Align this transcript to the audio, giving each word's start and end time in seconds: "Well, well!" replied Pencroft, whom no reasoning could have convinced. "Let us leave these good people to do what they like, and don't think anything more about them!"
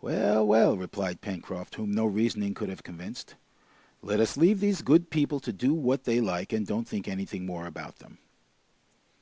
"Well, 0.00 0.46
well!" 0.46 0.78
replied 0.78 1.20
Pencroft, 1.20 1.74
whom 1.74 1.92
no 1.92 2.06
reasoning 2.06 2.54
could 2.54 2.70
have 2.70 2.82
convinced. 2.82 3.34
"Let 4.00 4.18
us 4.18 4.38
leave 4.38 4.60
these 4.60 4.80
good 4.80 5.10
people 5.10 5.40
to 5.40 5.52
do 5.52 5.74
what 5.74 6.04
they 6.04 6.22
like, 6.22 6.54
and 6.54 6.66
don't 6.66 6.88
think 6.88 7.06
anything 7.06 7.44
more 7.44 7.66
about 7.66 7.96
them!" 7.98 8.16